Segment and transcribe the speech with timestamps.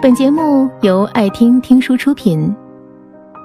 [0.00, 2.54] 本节目由爱听听书出品。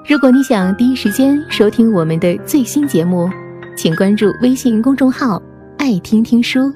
[0.08, 3.28] 如果你想第一时间收听我们的最新节目，
[3.76, 5.42] 请关注微信公众号
[5.78, 6.72] “爱听听书”，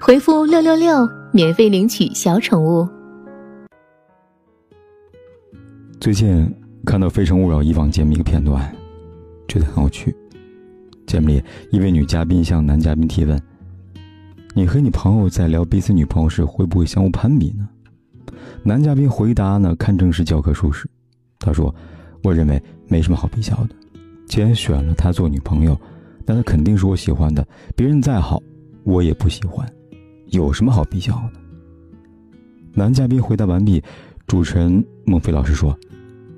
[0.00, 2.88] 回复“六六六”免费领取小宠物。
[6.00, 6.50] 最近
[6.86, 8.74] 看到《非诚勿扰》以往节目一个片段，
[9.46, 10.16] 觉得很有趣。
[11.06, 13.38] 节目里，一位女嘉宾向男嘉宾提问
[14.56, 17.68] ：“你和你朋友在聊彼此女朋友时，会不会相互攀比呢？”
[18.62, 20.88] 男嘉宾回答呢，堪称是教科书式。
[21.38, 21.74] 他说
[22.22, 23.70] ：“我认为没什么好比较的。
[24.26, 25.78] 既然选了她做女朋友，
[26.24, 27.46] 那她肯定是我喜欢的。
[27.74, 28.40] 别人再好，
[28.84, 29.68] 我也不喜欢，
[30.28, 31.40] 有什么好比较的？”
[32.74, 33.82] 男嘉宾回答完毕，
[34.26, 35.76] 主持人孟非老师说：“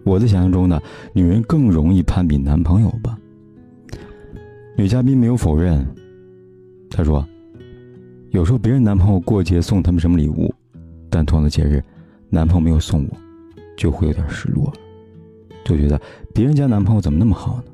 [0.04, 0.80] 我的想象中呢，
[1.12, 3.16] 女人更容易攀比男朋友吧？”
[4.76, 5.86] 女嘉宾没有否认。
[6.90, 7.24] 她说
[8.30, 10.52] ：“有时候别人男朋友过节送他们什么礼物，
[11.14, 11.82] 但同样的节日。”
[12.30, 13.16] 男朋友没有送我，
[13.76, 14.72] 就会有点失落，
[15.64, 16.00] 就觉得
[16.34, 17.64] 别人家男朋友怎么那么好呢？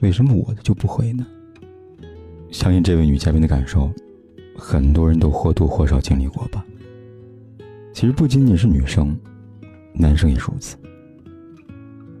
[0.00, 1.24] 为什么我的就不会呢？
[2.50, 3.88] 相信这位女嘉宾的感受，
[4.56, 6.64] 很多人都或多或少经历过吧。
[7.92, 9.16] 其实不仅仅是女生，
[9.94, 10.76] 男生也如此。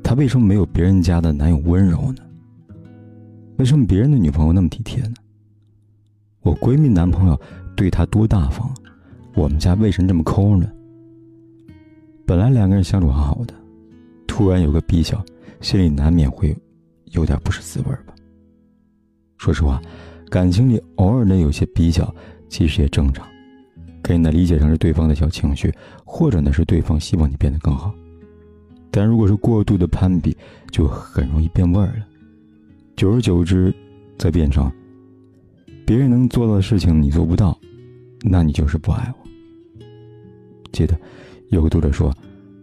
[0.04, 2.22] 他为什么没有别人家的男友温柔呢？
[3.56, 5.14] 为什么别人的女朋友那么体贴呢？
[6.42, 7.40] 我闺蜜男朋友
[7.74, 8.72] 对她多大方，
[9.34, 10.70] 我们家为什么这么抠呢？
[12.26, 13.54] 本来两个人相处好好的，
[14.26, 15.24] 突然有个比较，
[15.60, 16.56] 心里难免会
[17.12, 18.14] 有点不是滋味吧。
[19.38, 19.80] 说实话，
[20.30, 22.14] 感情里偶尔的有些比较，
[22.48, 23.26] 其实也正常，
[24.02, 25.72] 可以呢理解成是对方的小情绪，
[26.04, 27.92] 或者呢是对方希望你变得更好。
[28.90, 30.36] 但如果是过度的攀比，
[30.70, 32.06] 就很容易变味儿了。
[32.96, 33.74] 久而久之，
[34.18, 34.70] 再变成
[35.86, 37.58] 别人能做到的事情你做不到，
[38.20, 39.21] 那你就是不爱我。
[40.72, 40.98] 记得。
[41.50, 42.12] 有个读者说，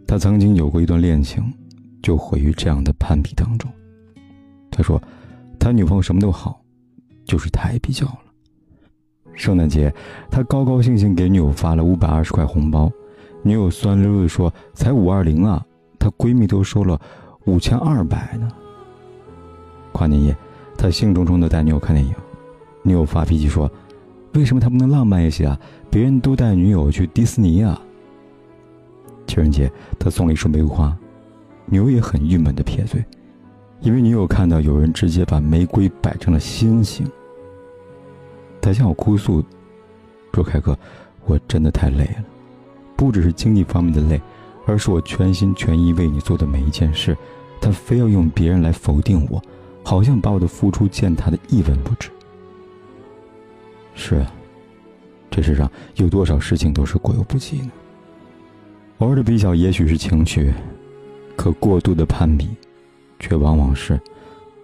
[0.08, 1.44] 他曾经有过一段恋情，
[2.02, 3.72] 就毁于这样的攀比当中。
[4.72, 5.02] 他说，
[5.60, 6.60] 他女朋友什么都好，
[7.26, 8.20] 就是太比较了。
[9.36, 9.94] 圣诞节，
[10.30, 12.92] 他高高兴兴给女友发了五百二十块红包，
[13.44, 15.64] 女友酸溜溜的说：“才五二零啊！”
[16.00, 17.00] 她闺蜜都收了
[17.45, 18.50] 五千二百呢。
[19.92, 20.36] 跨年夜，
[20.78, 22.14] 他兴冲冲的带女友看电影，
[22.83, 23.70] 女友发脾气说
[24.33, 25.60] ：“为什么他不能浪漫一些啊？
[25.89, 27.82] 别人都带女友去迪士尼啊！”
[29.30, 30.98] 情人节，他送了一束玫瑰花，
[31.67, 33.06] 女友也很郁闷的撇嘴，
[33.82, 37.06] 因为女友看到有人直接把玫瑰摆成了心形。
[38.60, 39.44] 他向我哭诉，
[40.34, 40.78] 说：“凯哥，
[41.26, 42.26] 我真的太累了，
[42.95, 44.20] 不只是经济方面的累，
[44.66, 47.16] 而是我全心全意为你做的每一件事，
[47.62, 49.42] 他非要用别人来否定我，
[49.84, 52.10] 好像把我的付出践踏的一文不值。”
[53.94, 54.32] 是啊，
[55.30, 57.70] 这世上有多少事情都是过犹不及呢？
[58.99, 60.54] 偶尔的比较也许是情趣，
[61.37, 62.49] 可过度的攀比，
[63.17, 63.99] 却往往是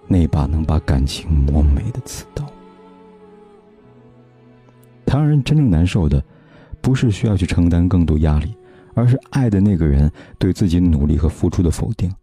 [0.07, 2.45] 那把能把感情磨没的刺刀。
[5.05, 6.21] 他让人真正难受的，
[6.81, 8.53] 不是需要去承担更多压力，
[8.93, 12.13] 而是爱的那个人对自己努力和付出的否定。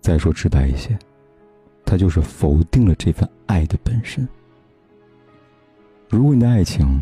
[0.00, 0.98] 再说直白一些，
[1.84, 4.26] 他就是否定了这份爱的本身。
[6.08, 7.00] 如果你的爱情，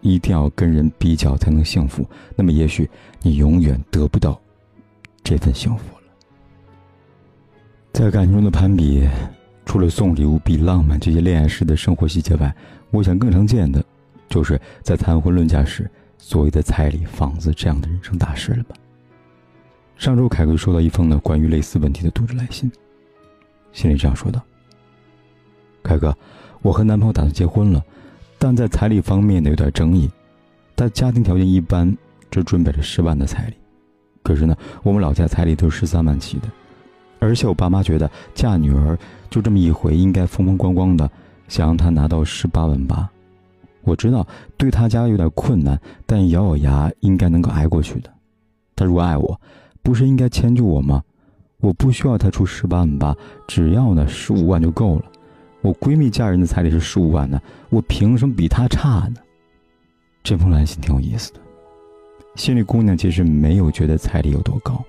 [0.00, 2.88] 一定要跟人比较才能幸福，那么也许
[3.22, 4.40] 你永远得不到
[5.22, 6.02] 这份幸福了。
[7.92, 9.06] 在感情中的攀比，
[9.66, 12.54] 除了送礼物、比浪漫这些恋爱时的生活细节外，
[12.90, 13.84] 我想更常见的，
[14.28, 18.74] 就是在谈婚论嫁时所谓的彩礼、房子这样的人生大事了吧？
[19.96, 22.72] 上周凯哥收到一封呢关于类似问题的读者来信，
[23.72, 24.40] 信里这样说道
[25.84, 26.16] ：“凯哥，
[26.62, 27.84] 我和男朋友打算结婚了。”
[28.40, 30.10] 但在彩礼方面呢有点争议，
[30.74, 31.94] 他家庭条件一般，
[32.30, 33.54] 只准备了十万的彩礼。
[34.22, 36.48] 可是呢，我们老家彩礼都是十三万起的，
[37.18, 38.98] 而且我爸妈觉得嫁女儿
[39.28, 41.08] 就这么一回，应该风风光光的，
[41.48, 43.06] 想让他拿到十八万八。
[43.82, 48.10] 我知道对他家有点困难，但咬咬牙应该能够挨过去的。
[48.74, 49.38] 他如果爱我，
[49.82, 51.02] 不是应该迁就我吗？
[51.60, 53.14] 我不需要他出十八万八，
[53.46, 55.04] 只要呢十五万就够了。
[55.62, 59.20] 我闺蜜嫁人的彩礼是十五万呢，我凭什么比她差呢？
[60.22, 61.40] 这封来信挺有意思的。
[62.36, 64.82] 心里姑娘其实没有觉得彩礼有多高，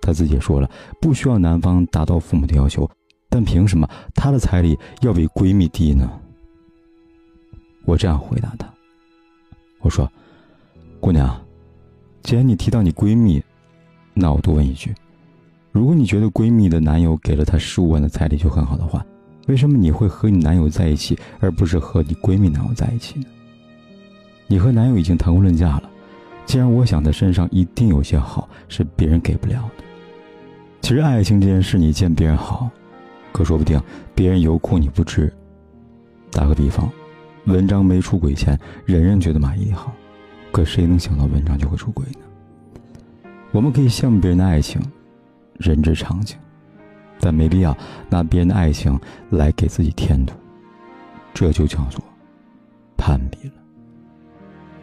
[0.00, 2.88] 她自己也说了不需要男方达到父母的要求，
[3.28, 6.10] 但凭什么她的彩礼要比闺蜜低呢？
[7.84, 8.66] 我这样回答她
[9.80, 10.10] ：“我说，
[11.00, 11.38] 姑娘，
[12.22, 13.42] 既然你提到你闺蜜，
[14.14, 14.94] 那我多问一句，
[15.70, 19.04] 如果你觉得闺蜜的男友给了她十五万的彩礼就很好的话。”
[19.46, 23.26] 为什么你会和你男友在一起，而不是和你闺蜜男友在一起呢？
[24.46, 25.90] 你和男友已经谈婚论嫁了，
[26.46, 29.84] 既然我想他身上一定有些好是别人给不了的。
[30.80, 32.68] 其实爱情这件事，你见别人好，
[33.32, 33.80] 可说不定
[34.14, 35.32] 别人有苦你不知。
[36.30, 36.90] 打个比方，
[37.46, 39.92] 文章没出轨前，人人觉得马伊琍好，
[40.52, 43.30] 可谁能想到文章就会出轨呢？
[43.52, 44.80] 我们可以羡慕别人的爱情，
[45.58, 46.38] 人之常情，
[47.20, 47.76] 但没必要
[48.08, 48.98] 拿别人的爱情
[49.30, 50.32] 来给自己添堵，
[51.32, 52.02] 这就叫做
[52.96, 53.54] 攀比了。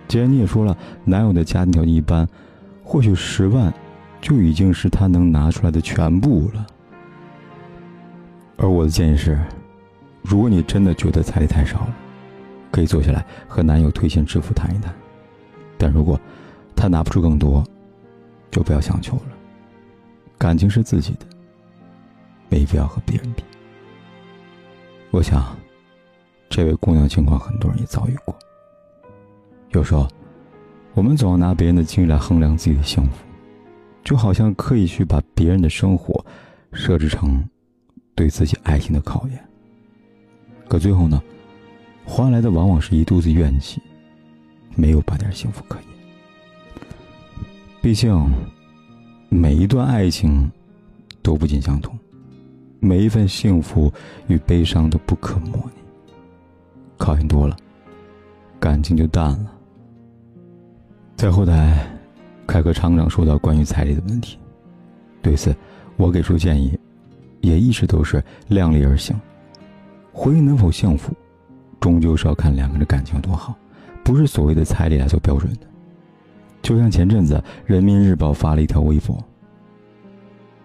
[0.07, 2.28] 既然你也说了，男友的家庭条件一般，
[2.83, 3.74] 或许十万。
[4.22, 6.68] 就已经是他能拿出来的全部了。
[8.56, 9.44] 而我的建议是，
[10.22, 11.95] 如果你真的觉得彩礼太少了，
[12.69, 14.94] 可以坐下来和男友推心置腹谈一谈。
[15.75, 16.19] 但如果
[16.75, 17.63] 他拿不出更多，
[18.51, 19.24] 就不要强求了。
[20.38, 21.25] 感情是自己的，
[22.51, 23.44] 没必要和别人比。
[25.09, 25.57] 我想，
[26.50, 28.38] 这位姑娘情况很多人也遭遇过。
[29.71, 30.07] 有时候，
[30.94, 33.25] 我们总要拿别人的经历来衡量自己的幸福。
[34.03, 36.25] 就好像刻意去把别人的生活
[36.74, 37.48] 设置成
[38.15, 39.39] 对自己爱情的考验，
[40.68, 41.21] 可最后呢，
[42.03, 43.80] 换来的往往是一肚子怨气，
[44.75, 45.88] 没有半点幸福可言。
[47.80, 48.33] 毕竟，
[49.30, 50.51] 每一段爱情
[51.21, 51.95] 都不尽相同，
[52.83, 53.89] 每一份幸福
[54.28, 55.81] 与悲伤都不可模拟。
[56.98, 57.56] 考验多了，
[58.60, 59.54] 感情就淡了。
[61.16, 61.88] 在后台。
[62.48, 64.38] 凯哥厂长说到关于彩礼的问题，
[65.22, 65.56] 对此，
[65.95, 66.78] 我给出建议，
[67.39, 69.16] 也一直都是量力而行。
[70.12, 71.13] 婚姻能否幸福，
[71.80, 73.56] 终究是要看两个人的感情有多好，
[74.04, 75.60] 不是所谓的彩礼来做标准的。
[76.62, 77.36] 就像前阵子
[77.66, 79.18] 《人民日报》发了一条微博：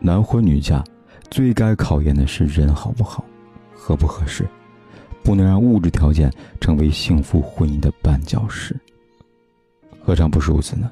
[0.01, 0.83] 男婚女嫁，
[1.31, 3.25] 最该考验的是人好不好，
[3.75, 4.47] 合不合适，
[5.23, 8.75] 不能让物质条件成为幸福婚姻的绊脚石。
[10.01, 10.91] 何尝不是如此呢？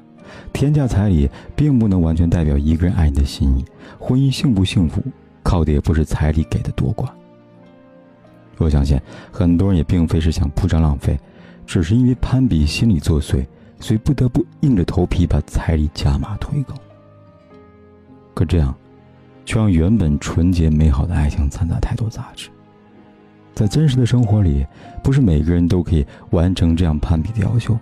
[0.51, 3.65] 天价彩礼并不能完全代表一个人爱你的心意，
[3.99, 5.01] 婚姻幸不幸福，
[5.43, 7.07] 靠的也不是彩礼给的多寡。
[8.57, 8.99] 我相信
[9.31, 11.17] 很多人也并非是想铺张浪费，
[11.65, 13.45] 只是因为攀比心理作祟，
[13.79, 16.73] 所以不得不硬着头皮把彩礼加码推高。
[18.33, 18.75] 可这样，
[19.45, 22.49] 却让原本纯洁美好的爱情掺杂太多杂质。
[23.53, 24.65] 在真实的生活里，
[25.01, 27.77] 不是每个人都可以完成这样攀比的要求。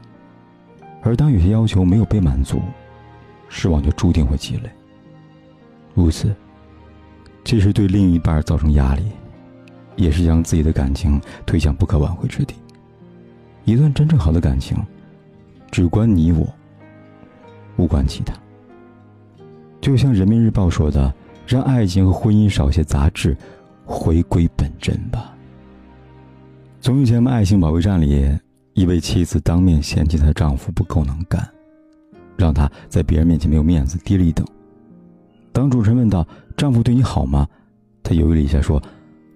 [1.01, 2.61] 而当有些要求没有被满足，
[3.49, 4.69] 失望就注定会积累。
[5.95, 6.33] 如此，
[7.43, 9.03] 即使对另一半造成压力，
[9.95, 12.55] 也是将自己的感情推向不可挽回之地。
[13.65, 14.77] 一段真正好的感情，
[15.71, 16.47] 只关你我，
[17.77, 18.33] 无关其他。
[19.81, 21.13] 就像人民日报说的
[21.45, 23.35] ：“让爱情和婚姻少些杂质，
[23.85, 25.35] 回归本真吧。”
[26.81, 28.37] 综艺节目《爱情保卫战》里。
[28.75, 31.47] 一位妻子当面嫌弃她丈夫不够能干，
[32.35, 34.43] 让她在别人面前没有面子，低了一等。
[35.51, 37.47] 当主持人问道：“丈夫对你好吗？”
[38.01, 38.81] 她犹豫了一下，说：“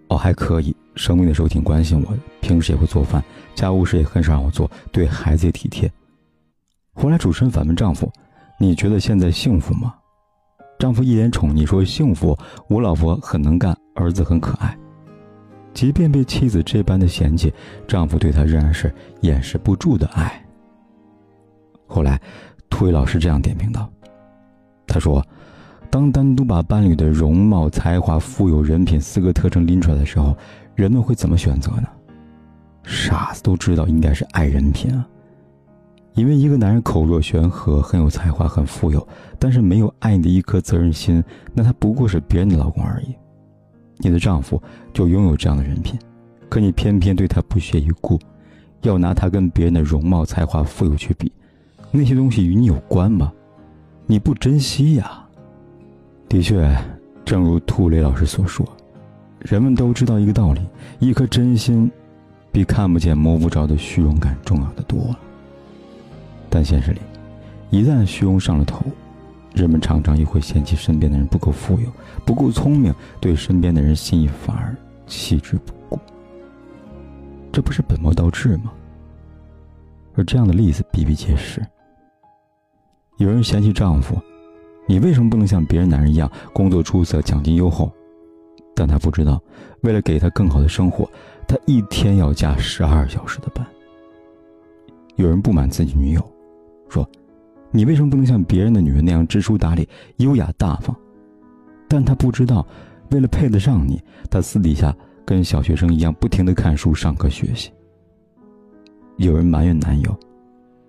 [0.09, 0.75] 哦，还可以。
[0.95, 5.87] 生病的时候挺关心我，平时也会做饭，家务事也很少让我做，对孩子也体贴。”
[6.99, 8.11] 后来主持人反问丈夫
[8.59, 9.93] ：“你觉得现在幸福吗？”
[10.79, 12.37] 丈夫一脸宠溺说：“幸福，
[12.69, 14.77] 我老婆很能干，儿子很可爱。”
[15.73, 17.53] 即便被妻子这般的嫌弃，
[17.87, 20.43] 丈夫对她仍然是掩饰不住的爱。
[21.87, 22.19] 后来，
[22.69, 23.89] 突围老师这样点评道
[24.87, 25.25] ：“他说，
[25.89, 30.35] 当单独把伴侣的容貌、才华、富有、人品四个特征拎出来的时候，
[30.75, 31.87] 人们会怎么选择呢？
[32.83, 35.07] 傻子都知道应该是爱人品啊！
[36.17, 39.07] 因为一个男人口若悬河，很有才华，很富有，
[39.37, 43.15] 但是没有爱你的一颗责任心，那他不过是别人的老公而已。”
[44.01, 44.59] 你的丈夫
[44.91, 45.97] 就拥有这样的人品，
[46.49, 48.19] 可你偏偏对他不屑一顾，
[48.81, 51.31] 要拿他跟别人的容貌、才华、富有去比，
[51.91, 53.31] 那些东西与你有关吗？
[54.07, 55.23] 你不珍惜呀。
[56.27, 56.75] 的确，
[57.23, 58.67] 正如涂磊老师所说，
[59.37, 60.61] 人们都知道一个道理：
[60.97, 61.91] 一颗真心，
[62.51, 65.19] 比看不见、摸不着的虚荣感重要的多了。
[66.49, 66.99] 但现实里，
[67.69, 68.85] 一旦虚荣上了头，
[69.53, 71.91] 人们常常又会嫌弃身边的人不够富有、
[72.25, 74.75] 不够聪明，对身边的人心意反而
[75.05, 75.99] 弃之不顾。
[77.51, 78.71] 这不是本末倒置吗？
[80.15, 81.61] 而这样的例子比比皆是。
[83.17, 84.15] 有人嫌弃丈夫
[84.87, 87.91] ：“你为什么不能像别人男人一样工作出色、奖金优厚？”
[88.75, 89.41] 但他不知道，
[89.81, 91.09] 为了给他更好的生活，
[91.47, 93.65] 他一天要加十二小时的班。
[95.15, 96.31] 有人不满自己女友，
[96.89, 97.07] 说。
[97.69, 100.95] 你为什么不能像别人的女人那样知书达理、优雅大方？
[101.89, 102.65] 但他不知道，
[103.11, 104.01] 为了配得上你，
[104.31, 107.69] 他私底下跟小学生一样，不停的看书、上课、学习。
[109.17, 110.17] 有人埋怨男友：“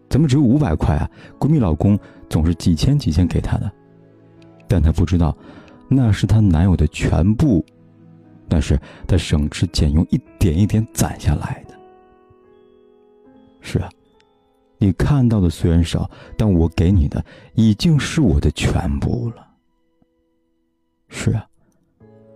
[0.09, 1.11] 怎么只有五百块啊？
[1.41, 1.99] 闺蜜老公
[2.31, 3.71] 总是几千几千给她的，
[4.69, 5.37] 但她不知道，
[5.89, 7.65] 那是她男友的全部，
[8.49, 11.75] 那是她省吃俭用一点一点攒下来的。
[13.61, 13.91] 是啊，
[14.79, 19.47] 你看到的虽然少，但我给你的已经是我的全部了。
[21.09, 21.45] 是啊，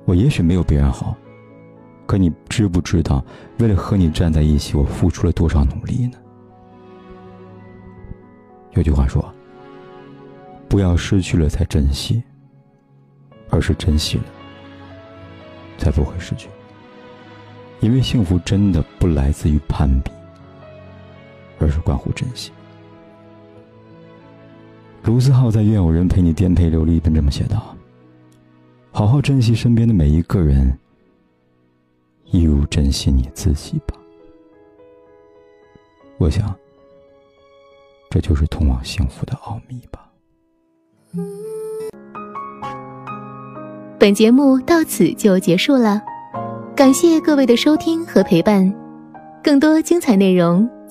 [0.05, 1.17] 我也许没有别人好，
[2.07, 3.25] 可你知不知道，
[3.59, 6.19] 为了和你站在一起，我付出了多少努力呢？
[8.73, 9.23] 有句话说
[10.69, 12.23] ：“不要失去了才珍惜，
[13.51, 14.25] 而是珍惜了
[15.77, 16.49] 才不会失去。”
[17.81, 20.11] 因为幸福真的不来自于攀比，
[21.63, 22.51] 而是关乎珍惜。
[25.05, 27.77] 卢思浩在《愿有人陪你颠沛流离》里这么写道
[28.93, 30.79] ：“好好珍惜身边的每一个人，
[32.27, 33.95] 一如珍惜你自己吧。”
[36.19, 36.55] 我想。
[38.11, 40.07] 这就是通往幸福的奥秘吧。
[43.99, 46.03] 本节目到此就结束了，
[46.77, 48.71] 感谢各位的收听和陪伴。
[49.43, 50.69] 更多精彩内容，